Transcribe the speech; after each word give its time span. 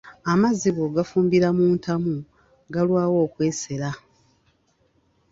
Amazzi 0.31 0.69
bw'ogafumbira 0.75 1.47
mu 1.57 1.65
ntamu 1.79 2.13
galwawo 2.73 3.17
okwesera. 3.27 3.89